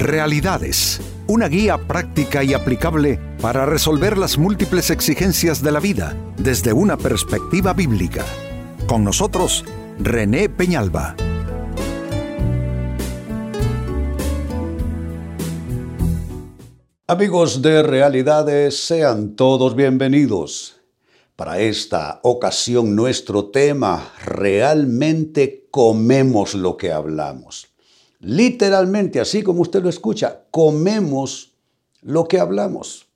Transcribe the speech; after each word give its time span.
Realidades, 0.00 0.98
una 1.26 1.46
guía 1.46 1.76
práctica 1.76 2.42
y 2.42 2.54
aplicable 2.54 3.20
para 3.42 3.66
resolver 3.66 4.16
las 4.16 4.38
múltiples 4.38 4.88
exigencias 4.88 5.62
de 5.62 5.72
la 5.72 5.78
vida 5.78 6.16
desde 6.38 6.72
una 6.72 6.96
perspectiva 6.96 7.74
bíblica. 7.74 8.24
Con 8.86 9.04
nosotros, 9.04 9.62
René 9.98 10.48
Peñalba. 10.48 11.16
Amigos 17.06 17.60
de 17.60 17.82
Realidades, 17.82 18.82
sean 18.82 19.36
todos 19.36 19.76
bienvenidos. 19.76 20.80
Para 21.36 21.58
esta 21.58 22.20
ocasión 22.22 22.96
nuestro 22.96 23.50
tema, 23.50 24.12
realmente 24.24 25.68
comemos 25.70 26.54
lo 26.54 26.78
que 26.78 26.90
hablamos. 26.90 27.69
Literalmente, 28.20 29.18
así 29.18 29.42
como 29.42 29.62
usted 29.62 29.82
lo 29.82 29.88
escucha, 29.88 30.44
comemos 30.50 31.52
lo 32.02 32.28
que 32.28 32.38
hablamos. 32.38 33.06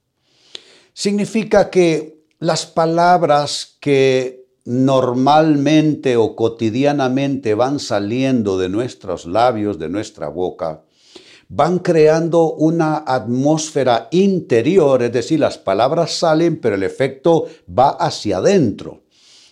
Significa 0.92 1.70
que 1.70 2.24
las 2.38 2.66
palabras 2.66 3.77
que 3.80 4.47
normalmente 4.64 6.16
o 6.16 6.34
cotidianamente 6.34 7.55
van 7.55 7.78
saliendo 7.78 8.56
de 8.59 8.70
nuestros 8.70 9.27
labios, 9.27 9.78
de 9.78 9.91
nuestra 9.91 10.28
boca, 10.28 10.84
van 11.48 11.78
creando 11.80 12.52
una 12.55 13.05
atmósfera 13.06 14.09
interior, 14.11 15.02
es 15.02 15.12
decir, 15.12 15.41
las 15.41 15.59
palabras 15.59 16.12
salen, 16.12 16.59
pero 16.59 16.77
el 16.77 16.83
efecto 16.83 17.47
va 17.69 17.91
hacia 17.91 18.39
adentro. 18.39 19.02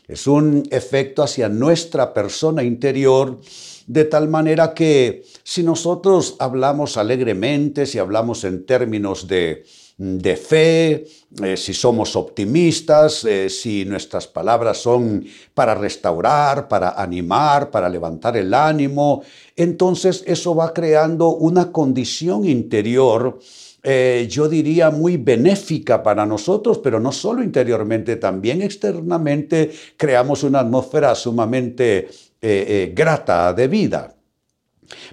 Es 0.09 0.27
un 0.27 0.65
efecto 0.71 1.23
hacia 1.23 1.49
nuestra 1.49 2.13
persona 2.13 2.63
interior, 2.63 3.39
de 3.87 4.05
tal 4.05 4.29
manera 4.29 4.75
que 4.75 5.25
si 5.43 5.63
nosotros 5.63 6.37
hablamos 6.39 6.97
alegremente, 6.97 7.87
si 7.87 7.99
hablamos 7.99 8.45
en 8.45 8.65
términos 8.65 9.27
de, 9.27 9.65
de 9.99 10.37
fe, 10.37 11.05
eh, 11.43 11.57
si 11.57 11.73
somos 11.73 12.17
optimistas, 12.17 13.25
eh, 13.25 13.49
si 13.49 13.85
nuestras 13.85 14.27
palabras 14.27 14.79
son 14.79 15.25
para 15.55 15.75
restaurar, 15.75 16.67
para 16.69 16.91
animar, 16.91 17.71
para 17.71 17.89
levantar 17.89 18.37
el 18.37 18.53
ánimo, 18.53 19.23
entonces 19.55 20.25
eso 20.27 20.55
va 20.55 20.73
creando 20.73 21.35
una 21.35 21.71
condición 21.71 22.45
interior, 22.47 23.39
eh, 23.85 24.27
yo 24.31 24.49
diría, 24.49 24.91
muy 24.91 25.17
benéfica 25.17 26.03
para 26.03 26.25
nosotros, 26.25 26.79
pero 26.79 27.01
no 27.01 27.13
solo 27.13 27.43
interiormente, 27.43 28.17
también 28.17 28.63
externamente 28.63 29.71
creamos 29.97 30.43
una 30.45 30.61
atmósfera 30.61 31.15
sumamente 31.15 32.09
grata 32.43 33.53
de 33.53 33.69
vida. 33.69 34.17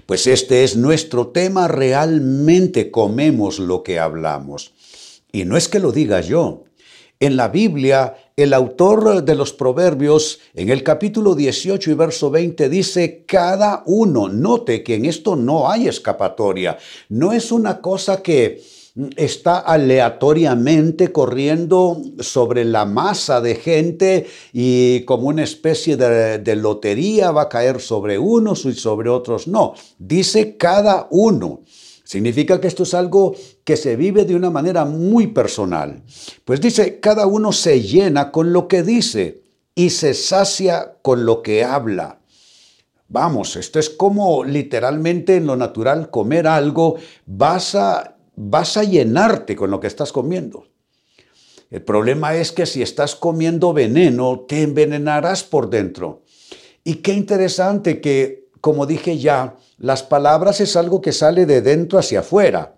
Pues 0.04 0.26
este 0.26 0.64
es 0.64 0.76
nuestro 0.76 1.28
tema, 1.28 1.68
realmente 1.68 2.90
comemos 2.90 3.58
lo 3.58 3.82
que 3.82 3.98
hablamos. 3.98 4.72
Y 5.32 5.44
no 5.44 5.56
es 5.56 5.68
que 5.68 5.78
lo 5.78 5.92
diga 5.92 6.20
yo. 6.20 6.64
En 7.20 7.36
la 7.36 7.48
Biblia, 7.48 8.16
el 8.34 8.52
autor 8.52 9.22
de 9.22 9.34
los 9.34 9.52
Proverbios, 9.52 10.40
en 10.54 10.70
el 10.70 10.82
capítulo 10.82 11.34
18 11.34 11.90
y 11.90 11.94
verso 11.94 12.30
20, 12.30 12.68
dice, 12.68 13.24
cada 13.26 13.82
uno, 13.86 14.28
note 14.28 14.82
que 14.82 14.94
en 14.94 15.04
esto 15.04 15.36
no 15.36 15.70
hay 15.70 15.86
escapatoria, 15.86 16.78
no 17.10 17.32
es 17.32 17.52
una 17.52 17.80
cosa 17.80 18.22
que 18.22 18.62
está 19.16 19.58
aleatoriamente 19.58 21.12
corriendo 21.12 22.00
sobre 22.20 22.64
la 22.64 22.84
masa 22.84 23.40
de 23.40 23.54
gente 23.54 24.26
y 24.52 25.04
como 25.04 25.28
una 25.28 25.42
especie 25.42 25.96
de, 25.96 26.56
lotería 26.56 27.30
va 27.30 27.42
a 27.42 27.48
caer 27.48 27.80
sobre 27.80 28.18
unos 28.18 28.64
y 28.64 28.74
sobre 28.74 29.08
otros. 29.08 29.48
No, 29.48 29.74
dice 29.98 30.56
cada 30.56 31.06
uno. 31.10 31.62
Significa 32.04 32.60
que 32.60 32.66
esto 32.66 32.82
es 32.82 32.94
algo 32.94 33.36
que 33.62 33.76
se 33.76 33.94
vive 33.94 34.24
de 34.24 34.34
una 34.34 34.50
manera 34.50 34.84
muy 34.84 35.28
personal. 35.28 36.02
Pues 36.44 36.60
dice, 36.60 36.98
cada 36.98 37.26
uno 37.26 37.52
se 37.52 37.82
llena 37.82 38.32
con 38.32 38.52
lo 38.52 38.66
que 38.66 38.82
dice 38.82 39.42
y 39.74 39.90
se 39.90 40.14
sacia 40.14 40.96
con 41.02 41.24
lo 41.24 41.42
que 41.42 41.62
habla. 41.62 42.20
Vamos, 43.12 43.56
esto 43.56 43.78
es 43.80 43.90
como 43.90 44.44
literalmente 44.44 45.36
en 45.36 45.46
lo 45.46 45.56
natural 45.56 46.10
comer 46.10 46.46
algo, 46.46 46.96
vas 47.26 47.74
a 47.74 48.16
vas 48.42 48.78
a 48.78 48.84
llenarte 48.84 49.54
con 49.54 49.70
lo 49.70 49.80
que 49.80 49.86
estás 49.86 50.12
comiendo. 50.12 50.64
El 51.70 51.82
problema 51.82 52.34
es 52.34 52.52
que 52.52 52.64
si 52.64 52.80
estás 52.80 53.14
comiendo 53.14 53.74
veneno, 53.74 54.46
te 54.48 54.62
envenenarás 54.62 55.44
por 55.44 55.68
dentro. 55.68 56.22
Y 56.82 56.96
qué 56.96 57.12
interesante 57.12 58.00
que, 58.00 58.48
como 58.62 58.86
dije 58.86 59.18
ya, 59.18 59.56
las 59.76 60.02
palabras 60.02 60.60
es 60.60 60.74
algo 60.74 61.02
que 61.02 61.12
sale 61.12 61.44
de 61.44 61.60
dentro 61.60 61.98
hacia 61.98 62.20
afuera, 62.20 62.76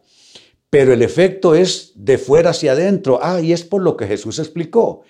pero 0.68 0.92
el 0.92 1.00
efecto 1.00 1.54
es 1.54 1.92
de 1.94 2.18
fuera 2.18 2.50
hacia 2.50 2.72
adentro. 2.72 3.20
Ah, 3.22 3.40
y 3.40 3.52
es 3.52 3.62
por 3.62 3.82
lo 3.82 3.96
que 3.96 4.08
Jesús 4.08 4.40
explicó, 4.40 5.02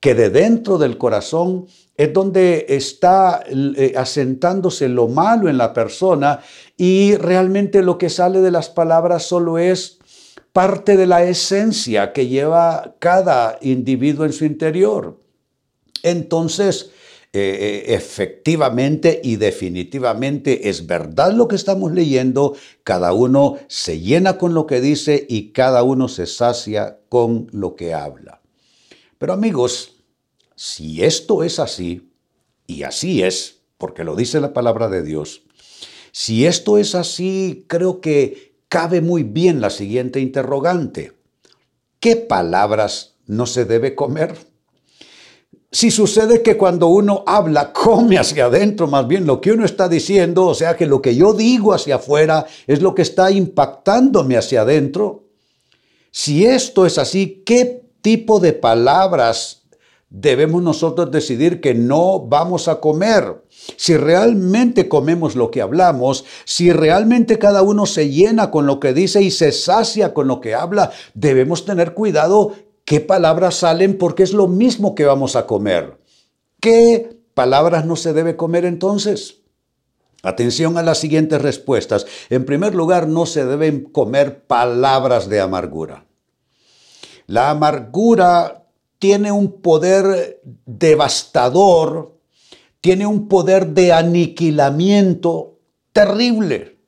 que 0.00 0.14
de 0.14 0.30
dentro 0.30 0.78
del 0.78 0.96
corazón 0.96 1.66
es 1.96 2.12
donde 2.14 2.64
está 2.70 3.44
eh, 3.46 3.92
asentándose 3.94 4.88
lo 4.88 5.08
malo 5.08 5.50
en 5.50 5.58
la 5.58 5.74
persona 5.74 6.40
y 6.76 7.14
realmente 7.16 7.82
lo 7.82 7.98
que 7.98 8.08
sale 8.08 8.40
de 8.40 8.52
las 8.52 8.70
palabras 8.70 9.24
solo 9.24 9.58
es 9.58 9.97
parte 10.58 10.96
de 10.96 11.06
la 11.06 11.22
esencia 11.22 12.12
que 12.12 12.26
lleva 12.26 12.96
cada 12.98 13.60
individuo 13.62 14.24
en 14.24 14.32
su 14.32 14.44
interior. 14.44 15.16
Entonces, 16.02 16.90
eh, 17.32 17.38
eh, 17.60 17.94
efectivamente 17.94 19.20
y 19.22 19.36
definitivamente 19.36 20.68
es 20.68 20.84
verdad 20.88 21.32
lo 21.32 21.46
que 21.46 21.54
estamos 21.54 21.92
leyendo, 21.92 22.56
cada 22.82 23.12
uno 23.12 23.56
se 23.68 24.00
llena 24.00 24.36
con 24.36 24.52
lo 24.52 24.66
que 24.66 24.80
dice 24.80 25.24
y 25.28 25.52
cada 25.52 25.84
uno 25.84 26.08
se 26.08 26.26
sacia 26.26 26.98
con 27.08 27.46
lo 27.52 27.76
que 27.76 27.94
habla. 27.94 28.40
Pero 29.18 29.34
amigos, 29.34 30.02
si 30.56 31.04
esto 31.04 31.44
es 31.44 31.60
así, 31.60 32.10
y 32.66 32.82
así 32.82 33.22
es, 33.22 33.60
porque 33.78 34.02
lo 34.02 34.16
dice 34.16 34.40
la 34.40 34.52
palabra 34.52 34.88
de 34.88 35.04
Dios, 35.04 35.42
si 36.10 36.46
esto 36.46 36.78
es 36.78 36.96
así, 36.96 37.64
creo 37.68 38.00
que 38.00 38.47
cabe 38.68 39.00
muy 39.00 39.22
bien 39.22 39.60
la 39.60 39.70
siguiente 39.70 40.20
interrogante. 40.20 41.12
¿Qué 42.00 42.16
palabras 42.16 43.14
no 43.26 43.46
se 43.46 43.64
debe 43.64 43.94
comer? 43.94 44.36
Si 45.70 45.90
sucede 45.90 46.42
que 46.42 46.56
cuando 46.56 46.86
uno 46.86 47.24
habla, 47.26 47.72
come 47.72 48.18
hacia 48.18 48.46
adentro, 48.46 48.86
más 48.86 49.06
bien 49.06 49.26
lo 49.26 49.40
que 49.40 49.52
uno 49.52 49.64
está 49.64 49.88
diciendo, 49.88 50.46
o 50.46 50.54
sea 50.54 50.76
que 50.76 50.86
lo 50.86 51.02
que 51.02 51.14
yo 51.14 51.34
digo 51.34 51.74
hacia 51.74 51.96
afuera 51.96 52.46
es 52.66 52.80
lo 52.80 52.94
que 52.94 53.02
está 53.02 53.30
impactándome 53.30 54.36
hacia 54.36 54.62
adentro. 54.62 55.24
Si 56.10 56.46
esto 56.46 56.86
es 56.86 56.96
así, 56.96 57.42
¿qué 57.44 57.82
tipo 58.00 58.40
de 58.40 58.54
palabras 58.54 59.57
debemos 60.10 60.62
nosotros 60.62 61.10
decidir 61.10 61.60
que 61.60 61.74
no 61.74 62.20
vamos 62.20 62.68
a 62.68 62.80
comer? 62.80 63.44
Si 63.76 63.96
realmente 63.96 64.88
comemos 64.88 65.36
lo 65.36 65.50
que 65.50 65.60
hablamos, 65.60 66.24
si 66.44 66.72
realmente 66.72 67.38
cada 67.38 67.62
uno 67.62 67.86
se 67.86 68.10
llena 68.10 68.50
con 68.50 68.66
lo 68.66 68.80
que 68.80 68.92
dice 68.92 69.22
y 69.22 69.30
se 69.30 69.52
sacia 69.52 70.14
con 70.14 70.28
lo 70.28 70.40
que 70.40 70.54
habla, 70.54 70.90
debemos 71.14 71.64
tener 71.64 71.94
cuidado 71.94 72.54
qué 72.84 73.00
palabras 73.00 73.56
salen 73.56 73.98
porque 73.98 74.22
es 74.22 74.32
lo 74.32 74.48
mismo 74.48 74.94
que 74.94 75.04
vamos 75.04 75.36
a 75.36 75.46
comer. 75.46 75.98
¿Qué 76.60 77.18
palabras 77.34 77.84
no 77.84 77.96
se 77.96 78.12
debe 78.12 78.36
comer 78.36 78.64
entonces? 78.64 79.42
Atención 80.22 80.78
a 80.78 80.82
las 80.82 80.98
siguientes 80.98 81.40
respuestas. 81.40 82.06
En 82.28 82.44
primer 82.44 82.74
lugar, 82.74 83.06
no 83.06 83.26
se 83.26 83.44
deben 83.44 83.84
comer 83.84 84.44
palabras 84.46 85.28
de 85.28 85.40
amargura. 85.40 86.06
La 87.26 87.50
amargura 87.50 88.67
tiene 88.98 89.32
un 89.32 89.60
poder 89.60 90.40
devastador 90.66 92.18
tiene 92.80 93.06
un 93.06 93.28
poder 93.28 93.68
de 93.68 93.92
aniquilamiento 93.92 95.58
terrible. 95.92 96.78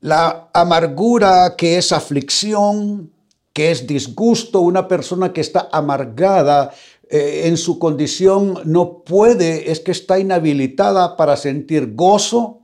La 0.00 0.50
amargura 0.52 1.54
que 1.56 1.78
es 1.78 1.92
aflicción, 1.92 3.10
que 3.52 3.70
es 3.70 3.86
disgusto, 3.86 4.60
una 4.60 4.86
persona 4.86 5.32
que 5.32 5.40
está 5.40 5.68
amargada 5.72 6.72
eh, 7.08 7.42
en 7.46 7.56
su 7.56 7.78
condición 7.78 8.60
no 8.64 9.02
puede, 9.02 9.70
es 9.70 9.80
que 9.80 9.92
está 9.92 10.18
inhabilitada 10.18 11.16
para 11.16 11.36
sentir 11.36 11.94
gozo, 11.94 12.60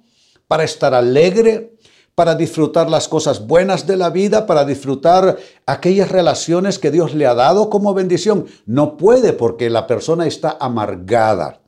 para 0.47 0.65
estar 0.65 0.93
alegre, 0.93 1.77
para 2.21 2.35
disfrutar 2.35 2.91
las 2.91 3.09
cosas 3.09 3.47
buenas 3.47 3.87
de 3.87 3.97
la 3.97 4.11
vida, 4.11 4.45
para 4.45 4.67
disfrutar 4.67 5.39
aquellas 5.65 6.11
relaciones 6.11 6.79
que 6.79 6.91
Dios 6.91 7.15
le 7.15 7.25
ha 7.25 7.33
dado 7.33 7.71
como 7.71 7.95
bendición. 7.95 8.45
No 8.67 8.99
puede 8.99 9.33
porque 9.33 9.71
la 9.71 9.87
persona 9.87 10.27
está 10.27 10.59
amargada. 10.61 11.61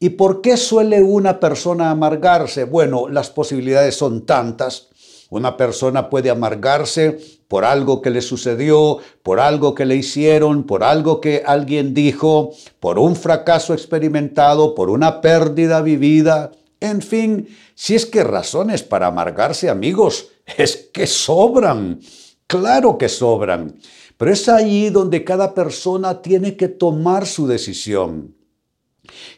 ¿Y 0.00 0.08
por 0.08 0.40
qué 0.40 0.56
suele 0.56 1.02
una 1.02 1.38
persona 1.38 1.90
amargarse? 1.90 2.64
Bueno, 2.64 3.10
las 3.10 3.28
posibilidades 3.28 3.94
son 3.94 4.24
tantas. 4.24 4.88
Una 5.28 5.54
persona 5.58 6.08
puede 6.08 6.30
amargarse 6.30 7.18
por 7.46 7.66
algo 7.66 8.00
que 8.00 8.08
le 8.08 8.22
sucedió, 8.22 9.00
por 9.22 9.38
algo 9.38 9.74
que 9.74 9.84
le 9.84 9.96
hicieron, 9.96 10.64
por 10.64 10.82
algo 10.82 11.20
que 11.20 11.42
alguien 11.44 11.92
dijo, 11.92 12.52
por 12.80 12.98
un 12.98 13.16
fracaso 13.16 13.74
experimentado, 13.74 14.74
por 14.74 14.88
una 14.88 15.20
pérdida 15.20 15.82
vivida. 15.82 16.52
En 16.80 17.02
fin, 17.02 17.48
Si 17.74 17.94
es 17.94 18.06
que 18.06 18.24
razones 18.24 18.82
para 18.82 19.08
amargarse, 19.08 19.68
amigos, 19.68 20.28
es 20.58 20.90
que 20.92 21.06
sobran. 21.06 22.00
Claro 22.46 22.98
que 22.98 23.08
sobran. 23.08 23.76
Pero 24.16 24.32
es 24.32 24.48
ahí 24.48 24.90
donde 24.90 25.24
cada 25.24 25.54
persona 25.54 26.22
tiene 26.22 26.56
que 26.56 26.68
tomar 26.68 27.26
su 27.26 27.46
decisión. 27.46 28.36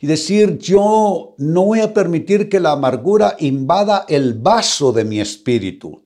Y 0.00 0.06
decir, 0.06 0.58
yo 0.58 1.34
no 1.38 1.64
voy 1.64 1.80
a 1.80 1.92
permitir 1.92 2.48
que 2.48 2.60
la 2.60 2.72
amargura 2.72 3.36
invada 3.40 4.04
el 4.08 4.34
vaso 4.34 4.92
de 4.92 5.04
mi 5.04 5.20
espíritu 5.20 6.06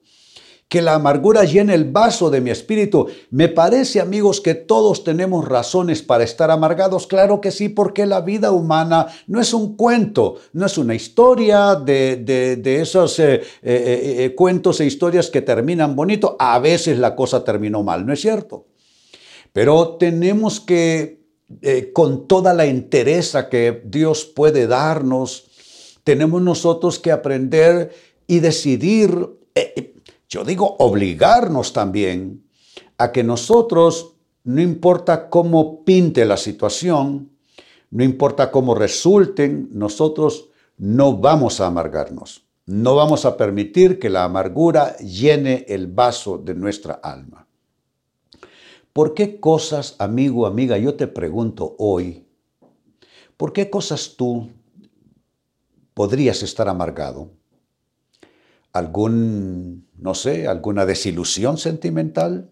que 0.71 0.81
la 0.81 0.95
amargura 0.95 1.43
llene 1.43 1.75
el 1.75 1.91
vaso 1.91 2.31
de 2.31 2.41
mi 2.41 2.51
espíritu. 2.51 3.09
Me 3.31 3.49
parece, 3.49 4.01
amigos, 4.01 4.41
que 4.41 4.55
todos 4.55 5.03
tenemos 5.03 5.49
razones 5.49 6.01
para 6.01 6.23
estar 6.23 6.49
amargados. 6.49 7.09
Claro 7.09 7.41
que 7.41 7.51
sí, 7.51 7.69
porque 7.69 8.07
la 8.07 8.21
vida 8.21 8.53
humana 8.53 9.09
no 9.27 9.41
es 9.41 9.53
un 9.53 9.75
cuento, 9.75 10.37
no 10.53 10.67
es 10.67 10.79
una 10.79 10.95
historia 10.95 11.75
de, 11.75 12.63
esos 12.65 13.19
eh, 13.19 13.35
eh, 13.35 13.43
eh, 13.63 14.35
cuentos 14.37 14.81
e 14.81 14.87
historias 14.87 15.29
que 15.29 15.43
terminan 15.43 15.97
bonito. 15.97 16.37
A 16.39 16.61
veces 16.61 16.99
la 16.99 17.17
cosa 17.17 17.43
terminó 17.43 17.83
mal, 17.83 18.07
¿no 18.07 18.13
es 18.13 18.21
cierto? 18.21 18.67
Pero 19.53 19.97
tenemos 19.97 20.61
que, 20.61 21.19
con 21.93 22.29
toda 22.29 22.55
la 22.55 22.67
entereza 22.67 23.49
que 23.49 23.83
Dios 23.85 24.25
puede 24.25 24.69
darnos, 24.69 25.51
tenemos 26.05 26.41
nosotros 26.41 27.01
que 27.01 27.11
aprender 27.11 27.93
y 28.29 28.39
decidir 28.39 29.41
yo 30.31 30.45
digo 30.45 30.77
obligarnos 30.79 31.73
también 31.73 32.45
a 32.97 33.11
que 33.11 33.25
nosotros, 33.25 34.15
no 34.45 34.63
importa 34.63 35.29
cómo 35.29 35.85
pinte 35.85 36.25
la 36.25 36.37
situación, 36.37 37.33
no 37.91 38.05
importa 38.05 38.53
cómo 38.53 38.77
resulten, 38.77 39.69
nosotros 39.73 40.49
no 40.79 41.17
vamos 41.17 41.61
a 41.61 41.67
amargarnos. 41.67 42.47
No 42.65 42.95
vamos 42.95 43.25
a 43.25 43.37
permitir 43.37 43.99
que 43.99 44.09
la 44.09 44.23
amargura 44.23 44.97
llene 44.99 45.65
el 45.69 45.89
vaso 45.89 46.39
de 46.39 46.55
nuestra 46.55 46.95
alma. 46.95 47.49
¿Por 48.93 49.15
qué 49.15 49.41
cosas, 49.41 49.97
amigo, 49.99 50.47
amiga, 50.47 50.79
yo 50.79 50.95
te 50.95 51.09
pregunto 51.09 51.75
hoy, 51.79 52.25
¿por 53.37 53.53
qué 53.53 53.69
cosas 53.69 54.15
tú 54.17 54.49
podrías 55.95 56.45
estar 56.45 56.69
amargado? 56.69 57.40
Algún, 58.73 59.89
no 59.97 60.15
sé, 60.15 60.47
alguna 60.47 60.87
desilusión 60.87 61.59
sentimental, 61.59 62.51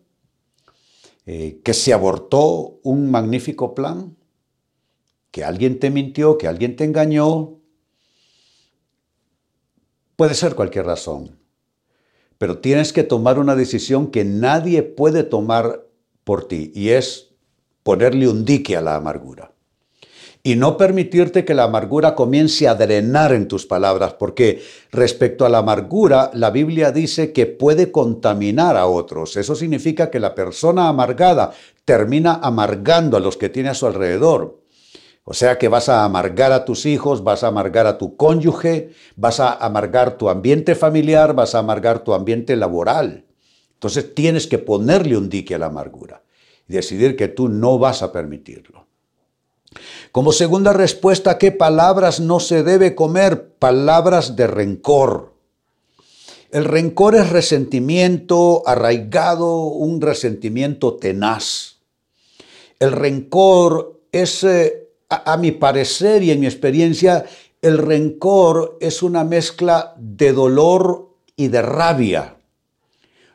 eh, 1.27 1.61
que 1.63 1.75
se 1.75 1.93
abortó 1.93 2.81
un 2.83 3.11
magnífico 3.11 3.75
plan, 3.75 4.17
que 5.31 5.45
alguien 5.45 5.79
te 5.79 5.91
mintió, 5.91 6.39
que 6.39 6.49
alguien 6.49 6.77
te 6.77 6.85
engañó. 6.85 7.59
Puede 10.17 10.35
ser 10.35 10.55
cualquier 10.55 10.87
razón, 10.87 11.39
pero 12.39 12.59
tienes 12.59 12.93
que 12.93 13.05
tomar 13.05 13.39
una 13.39 13.55
decisión 13.55 14.11
que 14.11 14.25
nadie 14.25 14.83
puede 14.83 15.23
tomar 15.23 15.87
por 16.25 16.49
ti 16.49 16.73
y 16.75 16.91
es 16.91 17.35
ponerle 17.83 18.29
un 18.29 18.45
dique 18.45 18.77
a 18.77 18.81
la 18.81 18.97
amargura 18.97 19.53
y 20.43 20.57
no 20.57 20.77
permitirte 20.77 21.45
que 21.45 21.55
la 21.55 21.65
amargura 21.65 22.15
comience 22.15 22.69
a 22.69 22.75
drenar 22.75 23.33
en 23.33 23.49
tus 23.49 23.67
palabras, 23.67 24.15
porque 24.15 24.63
respecto 24.91 25.45
a 25.45 25.49
la 25.49 25.59
amargura, 25.59 26.31
la 26.33 26.51
Biblia 26.51 26.93
dice 26.93 27.33
que 27.33 27.47
puede 27.47 27.91
contaminar 27.91 28.77
a 28.77 28.87
otros. 28.87 29.37
Eso 29.37 29.55
significa 29.55 30.11
que 30.11 30.21
la 30.21 30.35
persona 30.35 30.89
amargada 30.89 31.53
termina 31.85 32.35
amargando 32.43 33.17
a 33.17 33.21
los 33.21 33.37
que 33.37 33.49
tiene 33.49 33.69
a 33.69 33.75
su 33.75 33.87
alrededor. 33.87 34.61
O 35.25 35.35
sea 35.35 35.59
que 35.59 35.69
vas 35.69 35.91
a 35.91 36.05
amargar 36.05 36.53
a 36.53 36.65
tus 36.65 36.87
hijos, 36.87 37.23
vas 37.23 37.45
a 37.45 37.49
amargar 37.49 37.87
a 37.87 37.99
tu 37.99 38.17
cónyuge, 38.17 38.93
vas 39.17 39.41
a 39.41 39.53
amargar 39.53 40.17
tu 40.17 40.31
ambiente 40.31 40.75
familiar, 40.75 41.35
vas 41.35 41.55
a 41.55 41.59
amargar 41.59 41.99
tu 41.99 42.15
ambiente 42.15 42.57
laboral. 42.57 43.27
Entonces 43.75 44.15
tienes 44.15 44.47
que 44.47 44.57
ponerle 44.57 45.19
un 45.19 45.29
dique 45.29 45.55
a 45.55 45.59
la 45.59 45.67
amargura 45.67 46.23
y 46.67 46.73
decidir 46.73 47.15
que 47.15 47.29
tú 47.29 47.51
no 47.51 47.79
vas 47.79 48.03
a 48.03 48.11
permitirlo. 48.11 48.88
Como 50.13 50.33
segunda 50.33 50.73
respuesta, 50.73 51.39
¿qué 51.39 51.53
palabras 51.53 52.21
no 52.21 52.41
se 52.41 52.63
debe 52.63 52.95
comer? 52.95 53.55
Palabras 53.59 54.37
de 54.37 54.47
rencor. 54.47 55.35
El 56.51 56.65
rencor 56.65 57.15
es 57.15 57.29
resentimiento 57.29 58.63
arraigado, 58.67 59.65
un 59.65 60.01
resentimiento 60.01 60.95
tenaz. 60.95 61.77
El 62.79 62.93
rencor 62.93 64.01
es, 64.13 64.45
eh, 64.45 64.89
a, 65.11 65.35
a 65.35 65.37
mi 65.37 65.53
parecer 65.53 66.23
y 66.23 66.31
en 66.31 66.41
mi 66.41 66.47
experiencia, 66.47 67.27
el 67.61 67.77
rencor 67.77 68.79
es 68.81 69.03
una 69.03 69.25
mezcla 69.25 69.95
de 69.99 70.33
dolor 70.33 71.11
y 71.37 71.49
de 71.49 71.61
rabia. 71.61 72.38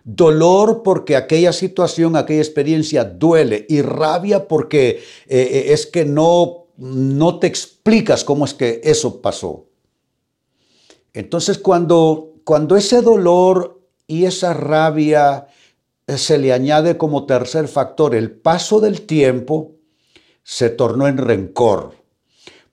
Dolor 0.05 0.83
porque 0.83 1.15
aquella 1.15 1.53
situación, 1.53 2.17
aquella 2.17 2.41
experiencia 2.41 3.05
duele 3.05 3.65
y 3.69 3.81
rabia 3.81 4.49
porque 4.49 4.89
eh, 4.89 5.01
eh, 5.27 5.65
es 5.69 5.85
que 5.85 6.03
no, 6.03 6.67
no 6.75 7.39
te 7.39 7.47
explicas 7.47 8.25
cómo 8.25 8.43
es 8.43 8.53
que 8.53 8.81
eso 8.83 9.21
pasó. 9.21 9.67
Entonces 11.13 11.57
cuando, 11.57 12.33
cuando 12.43 12.75
ese 12.75 13.01
dolor 13.01 13.81
y 14.05 14.25
esa 14.25 14.53
rabia 14.53 15.47
eh, 16.05 16.17
se 16.17 16.37
le 16.37 16.51
añade 16.51 16.97
como 16.97 17.25
tercer 17.25 17.69
factor 17.69 18.13
el 18.13 18.29
paso 18.29 18.81
del 18.81 19.03
tiempo, 19.03 19.75
se 20.43 20.69
tornó 20.69 21.07
en 21.07 21.17
rencor. 21.17 21.93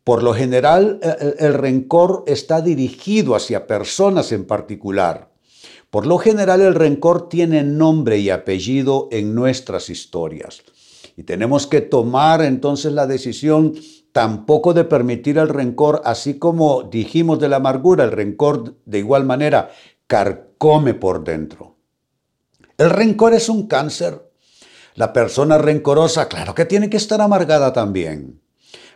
Por 0.02 0.24
lo 0.24 0.34
general, 0.34 0.98
el 1.38 1.54
rencor 1.54 2.24
está 2.26 2.62
dirigido 2.62 3.36
hacia 3.36 3.68
personas 3.68 4.32
en 4.32 4.44
particular. 4.44 5.29
Por 5.90 6.06
lo 6.06 6.18
general 6.18 6.60
el 6.60 6.74
rencor 6.74 7.28
tiene 7.28 7.64
nombre 7.64 8.18
y 8.18 8.30
apellido 8.30 9.08
en 9.10 9.34
nuestras 9.34 9.90
historias. 9.90 10.62
Y 11.16 11.24
tenemos 11.24 11.66
que 11.66 11.80
tomar 11.80 12.42
entonces 12.42 12.92
la 12.92 13.06
decisión 13.06 13.74
tampoco 14.12 14.72
de 14.72 14.84
permitir 14.84 15.38
el 15.38 15.48
rencor, 15.48 16.00
así 16.04 16.38
como 16.38 16.84
dijimos 16.84 17.40
de 17.40 17.48
la 17.48 17.56
amargura, 17.56 18.04
el 18.04 18.12
rencor 18.12 18.76
de 18.84 18.98
igual 18.98 19.24
manera 19.24 19.70
carcome 20.06 20.94
por 20.94 21.24
dentro. 21.24 21.76
El 22.78 22.90
rencor 22.90 23.34
es 23.34 23.48
un 23.48 23.66
cáncer. 23.66 24.30
La 24.94 25.12
persona 25.12 25.58
rencorosa, 25.58 26.28
claro 26.28 26.54
que 26.54 26.64
tiene 26.64 26.88
que 26.88 26.96
estar 26.96 27.20
amargada 27.20 27.72
también. 27.72 28.40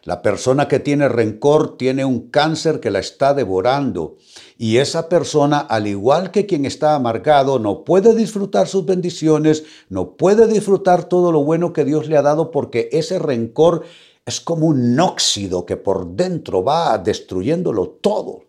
La 0.05 0.21
persona 0.21 0.69
que 0.69 0.81
tiene 0.81 1.09
rencor 1.09 1.79
tiene 1.79 2.05
un 2.05 2.29
cáncer 2.29 2.79
que 2.79 2.91
la 2.91 2.99
está 2.99 3.33
devorando 3.33 4.17
y 4.59 4.77
esa 4.77 5.09
persona, 5.09 5.59
al 5.59 5.87
igual 5.87 6.31
que 6.31 6.45
quien 6.45 6.67
está 6.67 6.95
amargado, 6.95 7.59
no 7.59 7.85
puede 7.85 8.15
disfrutar 8.15 8.69
sus 8.69 8.85
bendiciones, 8.85 9.65
no 9.89 10.11
puede 10.17 10.47
disfrutar 10.47 11.05
todo 11.05 11.33
lo 11.33 11.43
bueno 11.43 11.73
que 11.73 11.87
Dios 11.87 12.07
le 12.07 12.19
ha 12.19 12.23
dado 12.23 12.51
porque 12.51 12.91
ese 12.93 13.19
rencor 13.19 13.85
es 14.27 14.43
como 14.43 14.67
un 14.67 15.01
óxido 15.01 15.65
que 15.65 15.79
por 15.79 16.07
dentro 16.09 16.63
va 16.63 16.99
destruyéndolo 16.99 17.89
todo. 17.89 18.45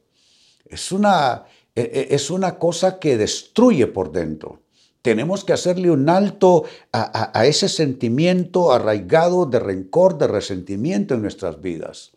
Es 0.65 0.91
una, 0.91 1.45
e, 1.73 1.81
e, 1.81 2.15
es 2.15 2.29
una 2.31 2.59
cosa 2.59 2.99
que 2.99 3.17
destruye 3.17 3.87
por 3.87 4.11
dentro. 4.11 4.59
Tenemos 5.05 5.43
que 5.43 5.53
hacerle 5.53 5.91
un 5.91 6.09
alto 6.09 6.63
a, 6.91 7.45
ese 7.45 7.69
sentimiento 7.69 8.71
arraigado 8.71 9.45
de 9.45 9.59
rencor, 9.59 10.17
de 10.17 10.25
resentimiento 10.25 11.13
en 11.13 11.21
nuestras 11.21 11.61
vidas. 11.61 12.13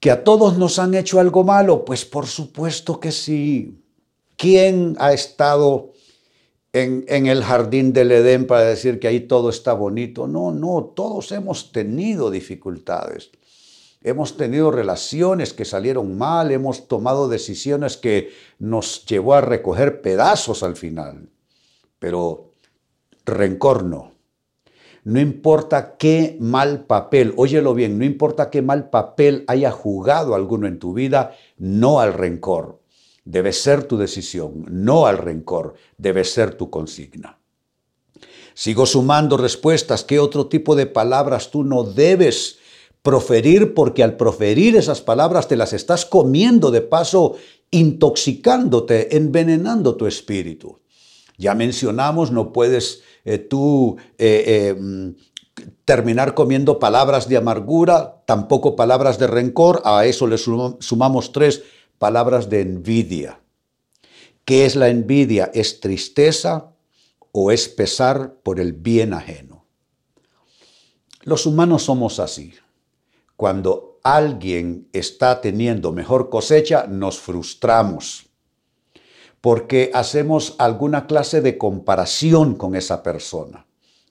¿Que 0.00 0.10
a 0.10 0.24
todos 0.24 0.56
nos 0.56 0.78
han 0.78 0.94
hecho 0.94 1.20
algo 1.20 1.44
malo? 1.44 1.84
Pues 1.84 2.06
por 2.06 2.26
supuesto 2.26 2.98
que 2.98 3.12
sí. 3.12 3.82
¿Quién 4.36 4.96
ha 4.98 5.12
estado 5.12 5.92
en, 6.72 7.04
en, 7.06 7.26
el 7.26 7.44
jardín 7.44 7.92
del 7.92 8.12
Edén 8.12 8.46
para 8.46 8.62
decir 8.62 8.98
que 8.98 9.08
ahí 9.08 9.20
todo 9.20 9.50
está 9.50 9.74
bonito? 9.74 10.26
No, 10.26 10.52
no, 10.52 10.84
todos 10.96 11.32
hemos 11.32 11.70
tenido 11.70 12.30
dificultades. 12.30 13.30
Hemos 14.06 14.36
tenido 14.36 14.70
relaciones 14.70 15.52
que 15.52 15.64
salieron 15.64 16.16
mal, 16.16 16.52
hemos 16.52 16.86
tomado 16.86 17.28
decisiones 17.28 17.96
que 17.96 18.30
nos 18.60 19.04
llevó 19.04 19.34
a 19.34 19.40
recoger 19.40 20.00
pedazos 20.00 20.62
al 20.62 20.76
final. 20.76 21.28
Pero 21.98 22.52
rencor 23.24 23.82
no. 23.82 24.12
No 25.02 25.18
importa 25.18 25.96
qué 25.96 26.36
mal 26.38 26.84
papel, 26.84 27.34
óyelo 27.36 27.74
bien, 27.74 27.98
no 27.98 28.04
importa 28.04 28.48
qué 28.48 28.62
mal 28.62 28.90
papel 28.90 29.42
haya 29.48 29.72
jugado 29.72 30.36
alguno 30.36 30.68
en 30.68 30.78
tu 30.78 30.94
vida, 30.94 31.34
no 31.58 31.98
al 31.98 32.12
rencor. 32.12 32.78
Debe 33.24 33.52
ser 33.52 33.82
tu 33.88 33.96
decisión, 33.96 34.66
no 34.68 35.08
al 35.08 35.18
rencor, 35.18 35.74
debe 35.98 36.22
ser 36.22 36.54
tu 36.54 36.70
consigna. 36.70 37.40
Sigo 38.54 38.86
sumando 38.86 39.36
respuestas. 39.36 40.04
¿Qué 40.04 40.20
otro 40.20 40.46
tipo 40.46 40.76
de 40.76 40.86
palabras 40.86 41.50
tú 41.50 41.64
no 41.64 41.82
debes 41.82 42.60
proferir 43.06 43.72
porque 43.72 44.02
al 44.02 44.16
proferir 44.16 44.74
esas 44.74 45.00
palabras 45.00 45.46
te 45.46 45.54
las 45.54 45.72
estás 45.72 46.04
comiendo 46.04 46.72
de 46.72 46.80
paso, 46.80 47.36
intoxicándote, 47.70 49.16
envenenando 49.16 49.94
tu 49.94 50.08
espíritu. 50.08 50.80
Ya 51.38 51.54
mencionamos, 51.54 52.32
no 52.32 52.52
puedes 52.52 53.02
eh, 53.24 53.38
tú 53.38 53.96
eh, 54.18 54.74
eh, 54.76 55.14
terminar 55.84 56.34
comiendo 56.34 56.80
palabras 56.80 57.28
de 57.28 57.36
amargura, 57.36 58.24
tampoco 58.26 58.74
palabras 58.74 59.20
de 59.20 59.28
rencor, 59.28 59.82
a 59.84 60.04
eso 60.04 60.26
le 60.26 60.36
sumamos 60.36 61.30
tres, 61.30 61.62
palabras 61.98 62.50
de 62.50 62.62
envidia. 62.62 63.40
¿Qué 64.44 64.66
es 64.66 64.74
la 64.74 64.88
envidia? 64.88 65.52
¿Es 65.54 65.78
tristeza 65.78 66.72
o 67.30 67.52
es 67.52 67.68
pesar 67.68 68.34
por 68.42 68.58
el 68.58 68.72
bien 68.72 69.14
ajeno? 69.14 69.64
Los 71.22 71.46
humanos 71.46 71.84
somos 71.84 72.18
así. 72.18 72.52
Cuando 73.36 73.98
alguien 74.02 74.88
está 74.92 75.40
teniendo 75.40 75.92
mejor 75.92 76.30
cosecha, 76.30 76.86
nos 76.86 77.18
frustramos 77.18 78.26
porque 79.46 79.92
hacemos 79.94 80.56
alguna 80.58 81.06
clase 81.06 81.40
de 81.40 81.56
comparación 81.56 82.56
con 82.56 82.74
esa 82.74 83.04
persona, 83.04 83.64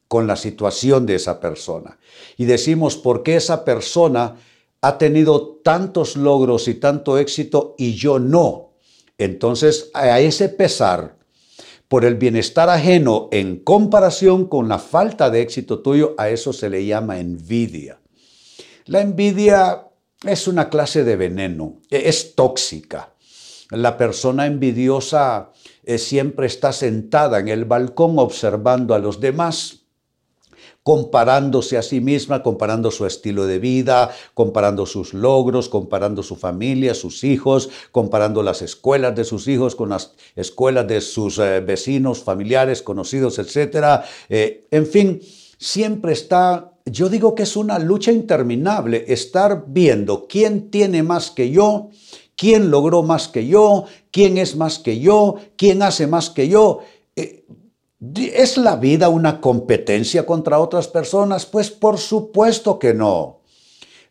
con 0.08 0.27
la 0.27 0.38
situación 0.38 1.05
de 1.05 1.15
esa 1.15 1.41
persona. 1.41 2.00
Y 2.38 2.46
decimos, 2.46 2.96
¿por 2.96 3.22
qué 3.22 3.36
esa 3.36 3.65
persona 3.65 4.38
ha 4.79 4.98
tenido 4.98 5.60
tantos 5.62 6.15
logros 6.15 6.70
y 6.70 6.75
tanto 6.75 7.17
éxito 7.17 7.75
y 7.77 7.96
yo 7.96 8.17
no? 8.17 8.75
Entonces, 9.17 9.91
a 9.94 10.22
ese 10.22 10.48
pesar 10.48 11.17
por 11.89 12.05
el 12.05 12.15
bienestar 12.15 12.70
ajeno 12.70 13.27
en 13.34 13.60
comparación 13.60 14.46
con 14.46 14.70
la 14.70 14.79
falta 14.79 15.29
de 15.29 15.41
éxito 15.41 15.79
tuyo, 15.79 16.15
a 16.17 16.29
eso 16.29 16.53
se 16.53 16.70
le 16.70 16.86
llama 16.86 17.20
envidia. 17.20 18.00
La 18.85 19.01
envidia 19.01 19.87
es 20.23 20.47
una 20.47 20.69
clase 20.69 21.03
de 21.03 21.15
veneno, 21.15 21.81
e-, 21.89 22.07
es 22.09 22.35
tóxica. 22.35 23.13
La 23.71 23.97
persona 23.97 24.45
envidiosa 24.45 25.51
eh, 25.83 25.97
siempre 25.97 26.45
está 26.45 26.71
sentada 26.71 27.39
en 27.39 27.47
el 27.47 27.65
balcón 27.65 28.19
observando 28.19 28.93
a 28.93 28.99
los 28.99 29.19
demás 29.19 29.85
comparándose 30.85 31.79
a 31.79 31.81
sí 31.81 31.99
misma, 31.99 32.43
comparando 32.43 32.91
su 32.91 33.07
estilo 33.07 33.47
de 33.47 33.57
vida, 33.57 34.11
comparando 34.35 34.85
sus 34.85 35.15
logros, 35.15 35.67
comparando 35.67 36.21
su 36.21 36.35
familia, 36.35 36.93
sus 36.93 37.23
hijos, 37.23 37.71
comparando 37.91 38.43
las 38.43 38.61
escuelas 38.61 39.15
de 39.15 39.23
sus 39.23 39.47
hijos 39.47 39.75
con 39.75 39.89
las 39.89 40.13
escuelas 40.35 40.87
de 40.87 41.01
sus 41.01 41.39
eh, 41.39 41.61
vecinos, 41.61 42.19
familiares, 42.19 42.83
conocidos, 42.83 43.39
etc. 43.39 44.03
Eh, 44.29 44.67
en 44.69 44.85
fin, 44.85 45.21
siempre 45.57 46.13
está, 46.13 46.75
yo 46.85 47.09
digo 47.09 47.33
que 47.33 47.43
es 47.43 47.57
una 47.57 47.79
lucha 47.79 48.11
interminable, 48.11 49.05
estar 49.07 49.65
viendo 49.67 50.27
quién 50.27 50.69
tiene 50.69 51.01
más 51.01 51.31
que 51.31 51.49
yo, 51.49 51.89
quién 52.37 52.69
logró 52.69 53.01
más 53.01 53.27
que 53.27 53.47
yo, 53.47 53.85
quién 54.11 54.37
es 54.37 54.55
más 54.55 54.77
que 54.77 54.99
yo, 54.99 55.35
quién 55.57 55.81
hace 55.81 56.05
más 56.05 56.29
que 56.29 56.47
yo. 56.47 56.81
Eh, 57.15 57.45
¿Es 58.15 58.57
la 58.57 58.75
vida 58.75 59.09
una 59.09 59.41
competencia 59.41 60.27
contra 60.27 60.59
otras 60.59 60.87
personas? 60.87 61.47
Pues 61.47 61.71
por 61.71 61.97
supuesto 61.97 62.77
que 62.77 62.93
no. 62.93 63.41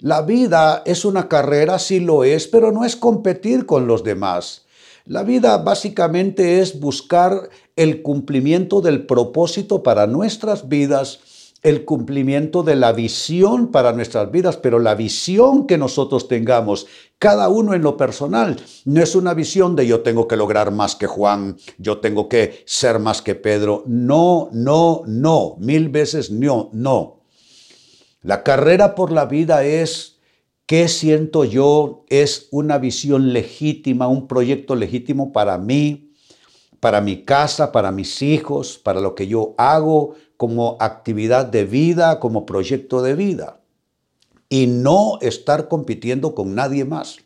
La 0.01 0.23
vida 0.23 0.83
es 0.85 1.05
una 1.05 1.29
carrera, 1.29 1.79
sí 1.79 2.01
lo 2.01 2.25
es, 2.25 2.49
pero 2.49 2.73
no 2.73 2.85
es 2.85 2.97
competir 2.97 3.67
con 3.67 3.87
los 3.87 4.03
demás. 4.03 4.67
La 5.07 5.23
vida 5.23 5.59
básicamente 5.59 6.61
es 6.61 6.81
buscar 6.81 7.51
el 7.77 8.03
cumplimiento 8.03 8.81
del 8.81 9.07
propósito 9.07 9.83
para 9.85 10.09
nuestras 10.09 10.69
vidas 10.69 11.21
el 11.65 11.87
cumplimiento 11.87 12.63
de 12.63 12.77
la 12.77 12.93
visión 12.93 13.69
para 13.69 13.95
nuestras 13.95 14.31
vidas, 14.31 14.59
pero 14.59 14.79
la 14.79 14.95
visión 14.95 15.67
que 15.67 15.79
nosotros 15.79 16.29
tengamos, 16.29 16.87
cada 17.19 17.49
uno 17.49 17.73
en 17.73 17.81
lo 17.81 17.97
personal, 17.97 18.57
no 18.85 19.03
es 19.03 19.17
una 19.17 19.33
visión 19.33 19.75
de 19.75 19.87
yo 19.87 20.03
tengo 20.03 20.29
que 20.29 20.37
lograr 20.37 20.71
más 20.71 20.95
que 20.95 21.07
Juan, 21.07 21.57
yo 21.79 21.99
tengo 21.99 22.29
que 22.29 22.63
ser 22.67 22.99
más 22.99 23.23
que 23.23 23.35
Pedro. 23.35 23.83
No, 23.87 24.51
no, 24.53 25.05
no, 25.07 25.57
mil 25.59 25.89
veces 25.89 26.31
no, 26.31 26.69
no. 26.75 27.23
La 28.21 28.43
carrera 28.43 28.95
por 28.95 29.11
la 29.11 29.25
vida 29.25 29.65
es, 29.65 30.19
¿qué 30.67 30.87
siento 30.89 31.45
yo? 31.45 32.05
Es 32.11 32.49
una 32.51 32.77
visión 32.77 33.33
legítima, 33.33 34.07
un 34.07 34.29
proyecto 34.29 34.75
legítimo 34.75 35.33
para 35.33 35.57
mí, 35.57 36.13
para 36.79 37.01
mi 37.01 37.25
casa, 37.25 37.73
para 37.73 37.91
mis 37.91 38.21
hijos, 38.21 38.77
para 38.77 39.01
lo 39.01 39.15
que 39.15 39.27
yo 39.27 39.55
hago, 39.57 40.15
como 40.45 40.77
actividad 40.79 41.47
de 41.47 41.65
vida, 41.65 42.21
como 42.21 42.45
proyecto 42.45 43.01
de 43.01 43.15
vida, 43.15 43.61
y 44.51 44.67
no 44.67 45.17
estar 45.23 45.69
compitiendo 45.69 46.35
con 46.35 46.55
nadie 46.55 46.85
más. 46.85 47.21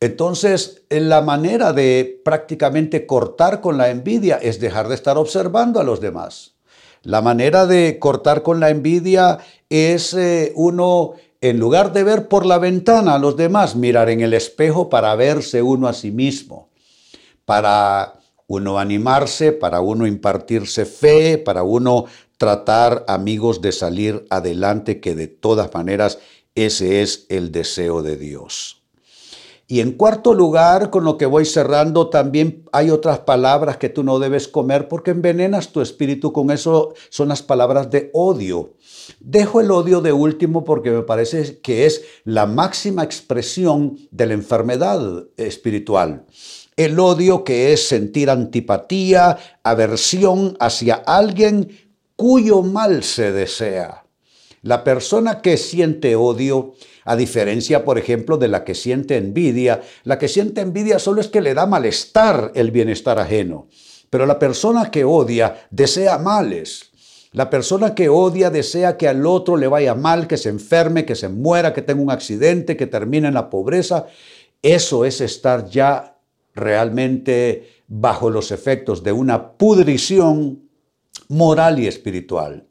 Entonces, 0.00 0.82
la 0.90 1.20
manera 1.20 1.72
de 1.72 2.20
prácticamente 2.24 3.06
cortar 3.06 3.60
con 3.60 3.78
la 3.78 3.90
envidia 3.90 4.38
es 4.42 4.58
dejar 4.58 4.88
de 4.88 4.96
estar 4.96 5.16
observando 5.18 5.78
a 5.78 5.84
los 5.84 6.00
demás. 6.00 6.56
La 7.02 7.22
manera 7.22 7.64
de 7.64 8.00
cortar 8.00 8.42
con 8.42 8.58
la 8.58 8.70
envidia 8.70 9.38
es 9.70 10.12
eh, 10.12 10.52
uno, 10.56 11.12
en 11.40 11.60
lugar 11.60 11.92
de 11.92 12.02
ver 12.02 12.26
por 12.26 12.44
la 12.44 12.58
ventana 12.58 13.14
a 13.14 13.20
los 13.20 13.36
demás, 13.36 13.76
mirar 13.76 14.10
en 14.10 14.20
el 14.20 14.34
espejo 14.34 14.88
para 14.88 15.14
verse 15.14 15.62
uno 15.62 15.86
a 15.86 15.92
sí 15.92 16.10
mismo, 16.10 16.70
para 17.44 18.14
uno 18.46 18.78
animarse, 18.78 19.52
para 19.52 19.80
uno 19.80 20.06
impartirse 20.06 20.86
fe, 20.86 21.38
para 21.38 21.62
uno 21.62 22.06
tratar, 22.38 23.04
amigos, 23.08 23.60
de 23.60 23.72
salir 23.72 24.26
adelante, 24.30 25.00
que 25.00 25.14
de 25.14 25.26
todas 25.26 25.72
maneras 25.74 26.18
ese 26.54 27.02
es 27.02 27.26
el 27.28 27.52
deseo 27.52 28.02
de 28.02 28.16
Dios. 28.16 28.82
Y 29.68 29.80
en 29.80 29.92
cuarto 29.92 30.32
lugar, 30.32 30.90
con 30.90 31.04
lo 31.04 31.18
que 31.18 31.26
voy 31.26 31.44
cerrando, 31.44 32.08
también 32.08 32.64
hay 32.70 32.90
otras 32.90 33.20
palabras 33.20 33.78
que 33.78 33.88
tú 33.88 34.04
no 34.04 34.20
debes 34.20 34.46
comer 34.46 34.86
porque 34.86 35.10
envenenas 35.10 35.72
tu 35.72 35.80
espíritu 35.80 36.32
con 36.32 36.52
eso, 36.52 36.94
son 37.08 37.28
las 37.28 37.42
palabras 37.42 37.90
de 37.90 38.10
odio. 38.12 38.74
Dejo 39.18 39.60
el 39.60 39.72
odio 39.72 40.00
de 40.00 40.12
último 40.12 40.62
porque 40.62 40.92
me 40.92 41.02
parece 41.02 41.58
que 41.58 41.84
es 41.84 42.04
la 42.22 42.46
máxima 42.46 43.02
expresión 43.02 43.98
de 44.12 44.26
la 44.26 44.34
enfermedad 44.34 45.24
espiritual. 45.36 46.24
El 46.76 47.00
odio 47.00 47.42
que 47.42 47.72
es 47.72 47.88
sentir 47.88 48.28
antipatía, 48.28 49.38
aversión 49.62 50.58
hacia 50.60 50.96
alguien 50.96 51.70
cuyo 52.16 52.60
mal 52.60 53.02
se 53.02 53.32
desea. 53.32 54.04
La 54.60 54.84
persona 54.84 55.40
que 55.40 55.56
siente 55.56 56.16
odio, 56.16 56.74
a 57.06 57.16
diferencia, 57.16 57.82
por 57.82 57.96
ejemplo, 57.96 58.36
de 58.36 58.48
la 58.48 58.64
que 58.64 58.74
siente 58.74 59.16
envidia, 59.16 59.80
la 60.04 60.18
que 60.18 60.28
siente 60.28 60.60
envidia 60.60 60.98
solo 60.98 61.22
es 61.22 61.28
que 61.28 61.40
le 61.40 61.54
da 61.54 61.64
malestar 61.64 62.52
el 62.54 62.70
bienestar 62.72 63.18
ajeno. 63.18 63.68
Pero 64.10 64.26
la 64.26 64.38
persona 64.38 64.90
que 64.90 65.04
odia 65.04 65.66
desea 65.70 66.18
males. 66.18 66.90
La 67.32 67.48
persona 67.48 67.94
que 67.94 68.10
odia 68.10 68.50
desea 68.50 68.98
que 68.98 69.08
al 69.08 69.24
otro 69.24 69.56
le 69.56 69.68
vaya 69.68 69.94
mal, 69.94 70.26
que 70.26 70.36
se 70.36 70.50
enferme, 70.50 71.06
que 71.06 71.14
se 71.14 71.30
muera, 71.30 71.72
que 71.72 71.80
tenga 71.80 72.02
un 72.02 72.10
accidente, 72.10 72.76
que 72.76 72.86
termine 72.86 73.28
en 73.28 73.34
la 73.34 73.48
pobreza. 73.48 74.06
Eso 74.62 75.06
es 75.06 75.22
estar 75.22 75.70
ya 75.70 76.15
realmente 76.56 77.82
bajo 77.86 78.30
los 78.30 78.50
efectos 78.50 79.04
de 79.04 79.12
una 79.12 79.52
pudrición 79.52 80.68
moral 81.28 81.78
y 81.78 81.86
espiritual. 81.86 82.66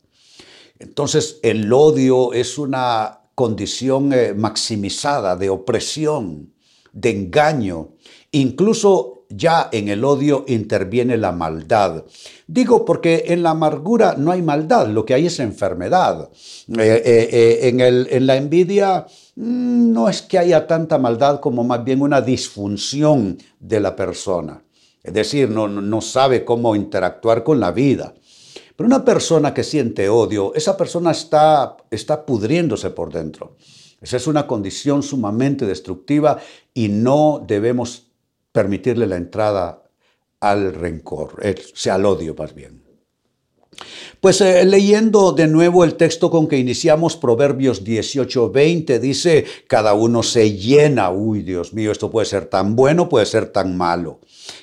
Entonces 0.79 1.39
el 1.41 1.71
odio 1.71 2.33
es 2.33 2.57
una 2.57 3.21
condición 3.33 4.11
eh, 4.13 4.33
maximizada 4.33 5.35
de 5.35 5.49
opresión, 5.49 6.53
de 6.91 7.09
engaño. 7.11 7.89
Incluso 8.31 9.15
ya 9.29 9.69
en 9.71 9.89
el 9.89 10.03
odio 10.03 10.45
interviene 10.47 11.17
la 11.17 11.31
maldad. 11.31 12.05
Digo 12.47 12.85
porque 12.85 13.25
en 13.27 13.43
la 13.43 13.51
amargura 13.51 14.15
no 14.17 14.31
hay 14.31 14.41
maldad, 14.41 14.87
lo 14.87 15.05
que 15.05 15.13
hay 15.13 15.27
es 15.27 15.39
enfermedad. 15.39 16.29
Eh, 16.77 17.01
eh, 17.05 18.07
en, 18.11 18.27
la 18.27 18.37
envidia 18.37 19.05
no 19.35 20.09
es 20.09 20.21
que 20.21 20.39
haya 20.39 20.65
tanta 20.65 20.97
maldad 20.97 21.39
como 21.39 21.63
más 21.63 21.83
bien 21.83 22.01
una 22.01 22.21
disfunción 22.21 23.37
de 23.59 23.79
la 23.79 23.95
persona. 23.95 24.63
Es 25.03 25.13
decir, 25.13 25.49
no, 25.49 25.67
no 25.67 26.01
sabe 26.01 26.45
cómo 26.45 26.75
interactuar 26.75 27.43
con 27.43 27.59
la 27.59 27.71
vida. 27.71 28.13
Pero 28.75 28.87
una 28.87 29.05
persona 29.05 29.53
que 29.53 29.63
siente 29.63 30.09
odio, 30.09 30.53
esa 30.55 30.75
persona 30.75 31.11
está, 31.11 31.77
está 31.91 32.25
pudriéndose 32.25 32.89
por 32.89 33.13
dentro. 33.13 33.55
Esa 34.01 34.17
es 34.17 34.27
una 34.27 34.47
condición 34.47 35.03
sumamente 35.03 35.65
destructiva 35.65 36.39
y 36.73 36.89
no 36.89 37.43
debemos 37.45 38.07
permitirle 38.51 39.07
la 39.07 39.15
entrada 39.15 39.83
al 40.39 40.73
rencor, 40.73 41.39
eh, 41.41 41.55
sea 41.73 41.95
al 41.95 42.05
odio 42.05 42.35
más 42.37 42.53
bien. 42.53 42.84
Pues 44.22 44.41
eh, 44.41 44.65
leyendo 44.65 45.32
de 45.32 45.48
nuevo 45.48 45.84
el 45.84 45.96
texto 45.96 46.29
con 46.29 46.48
que 46.48 46.58
iniciamos, 46.58 47.15
Proverbios 47.17 47.84
18:20, 47.84 49.00
dice, 49.00 49.46
cada 49.67 49.94
uno 49.94 50.24
se 50.24 50.53
llena, 50.53 51.10
uy 51.12 51.44
Dios 51.44 51.74
mío, 51.74 51.91
esto 51.91 52.10
puede 52.10 52.25
ser 52.25 52.46
tan 52.46 52.75
bueno, 52.75 53.10
puede 53.10 53.25
ser 53.25 53.48
tan 53.48 53.77
malo. 53.77 54.20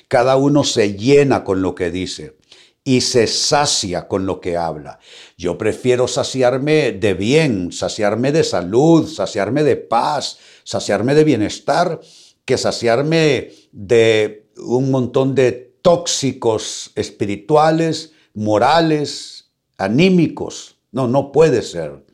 Cada 0.07 0.35
uno 0.35 0.63
se 0.63 0.95
llena 0.95 1.43
con 1.43 1.61
lo 1.61 1.75
que 1.75 1.91
dice 1.91 2.35
y 2.83 3.01
se 3.01 3.27
sacia 3.27 4.07
con 4.07 4.25
lo 4.25 4.41
que 4.41 4.57
habla. 4.57 4.99
Yo 5.37 5.57
prefiero 5.57 6.07
saciarme 6.07 6.91
de 6.91 7.13
bien, 7.13 7.71
saciarme 7.71 8.31
de 8.31 8.43
salud, 8.43 9.07
saciarme 9.07 9.63
de 9.63 9.77
paz, 9.77 10.37
saciarme 10.63 11.15
de 11.15 11.23
bienestar, 11.23 12.01
que 12.45 12.57
saciarme 12.57 13.51
de 13.71 14.47
un 14.57 14.91
montón 14.91 15.33
de 15.35 15.73
tóxicos 15.81 16.91
espirituales, 16.95 18.12
morales, 18.33 19.51
anímicos. 19.77 20.75
No, 20.91 21.07
no 21.07 21.31
puede 21.31 21.61
ser. 21.61 22.05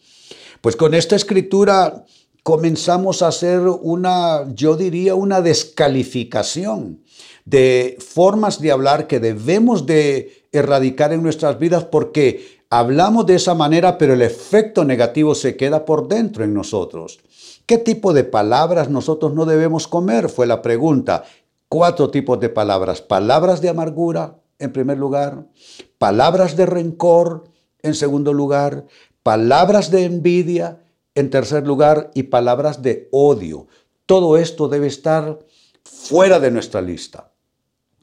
Pues 0.62 0.76
con 0.76 0.94
esta 0.94 1.16
escritura 1.16 2.06
comenzamos 2.44 3.22
a 3.22 3.28
hacer 3.28 3.60
una, 3.62 4.46
yo 4.54 4.76
diría, 4.76 5.16
una 5.16 5.42
descalificación 5.42 7.04
de 7.46 7.98
formas 8.00 8.62
de 8.62 8.72
hablar 8.72 9.08
que 9.08 9.20
debemos 9.20 9.86
de 9.86 10.46
erradicar 10.52 11.14
en 11.14 11.24
nuestras 11.24 11.60
vidas 11.60 11.84
porque 11.86 12.64
hablamos 12.70 13.26
de 13.26 13.36
esa 13.36 13.56
manera, 13.56 13.98
pero 13.98 14.14
el 14.14 14.22
efecto 14.22 14.86
negativo 14.86 15.36
se 15.36 15.58
queda 15.58 15.86
por 15.86 16.08
dentro 16.08 16.44
en 16.44 16.54
nosotros. 16.54 17.20
¿Qué 17.66 17.78
tipo 17.78 18.14
de 18.14 18.24
palabras 18.24 18.90
nosotros 18.90 19.34
no 19.34 19.46
debemos 19.46 19.88
comer? 19.88 20.30
Fue 20.30 20.48
la 20.48 20.62
pregunta. 20.62 21.24
Cuatro 21.68 22.10
tipos 22.10 22.40
de 22.40 22.50
palabras. 22.50 23.02
Palabras 23.02 23.62
de 23.62 23.70
amargura, 23.70 24.40
en 24.60 24.72
primer 24.72 24.98
lugar. 24.98 25.48
Palabras 25.98 26.56
de 26.56 26.66
rencor, 26.66 27.46
en 27.82 27.96
segundo 27.96 28.34
lugar. 28.34 28.86
Palabras 29.24 29.90
de 29.90 30.04
envidia, 30.04 30.84
en 31.16 31.30
tercer 31.30 31.66
lugar. 31.66 32.12
Y 32.14 32.24
palabras 32.24 32.82
de 32.82 33.08
odio. 33.12 33.68
Todo 34.06 34.38
esto 34.38 34.68
debe 34.68 34.88
estar 34.88 35.40
fuera 35.84 36.40
de 36.40 36.52
nuestra 36.52 36.82
lista. 36.82 37.32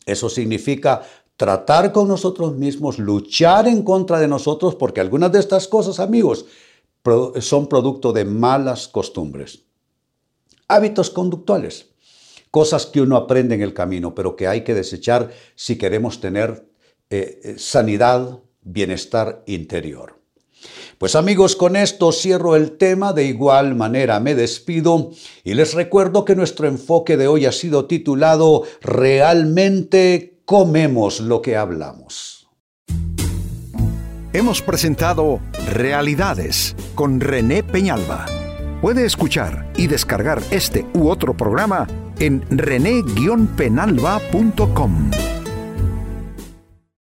Eso 0.05 0.29
significa 0.29 1.03
tratar 1.37 1.93
con 1.93 2.09
nosotros 2.09 2.55
mismos, 2.55 2.99
luchar 2.99 3.69
en 3.69 3.83
contra 3.83 4.19
de 4.19 4.29
nosotros, 4.29 4.75
porque 4.75 5.01
algunas 5.01 5.33
de 5.33 5.41
estas 5.41 5.69
cosas, 5.69 6.01
amigos, 6.01 6.47
son 7.41 7.69
producto 7.69 8.13
de 8.13 8.25
malas 8.25 8.89
costumbres. 8.89 9.65
Hábitos 10.69 11.11
conductuales, 11.11 11.91
cosas 12.51 12.87
que 12.87 13.01
uno 13.01 13.17
aprende 13.17 13.55
en 13.55 13.63
el 13.63 13.75
camino, 13.75 14.15
pero 14.15 14.37
que 14.37 14.47
hay 14.49 14.63
que 14.63 14.75
desechar 14.75 15.31
si 15.55 15.77
queremos 15.77 16.21
tener 16.21 16.67
eh, 17.11 17.41
eh, 17.45 17.55
sanidad, 17.59 18.41
bienestar 18.63 19.43
interior. 19.47 20.17
Pues 20.99 21.15
amigos, 21.15 21.57
con 21.57 21.77
esto 21.77 22.11
cierro 22.11 22.57
el 22.57 22.79
tema, 22.79 23.13
de 23.13 23.25
igual 23.25 23.75
manera 23.75 24.19
me 24.19 24.35
despido 24.35 25.11
y 25.45 25.55
les 25.55 25.75
recuerdo 25.75 26.25
que 26.25 26.35
nuestro 26.35 26.67
enfoque 26.67 27.17
de 27.17 27.29
hoy 27.29 27.47
ha 27.47 27.53
sido 27.53 27.87
titulado 27.87 28.63
Realmente 28.81 30.41
comemos 30.45 31.21
lo 31.21 31.43
que 31.43 31.57
hablamos. 31.57 32.49
Hemos 34.33 34.63
presentado 34.63 35.41
Realidades 35.73 36.75
con 36.95 37.21
René 37.21 37.63
Peñalba. 37.63 38.27
Puede 38.81 39.05
escuchar 39.05 39.73
y 39.77 39.87
descargar 39.87 40.43
este 40.51 40.87
u 40.95 41.09
otro 41.09 41.37
programa 41.37 41.87
en 42.21 42.43
rene-penalba.com. 42.51 45.26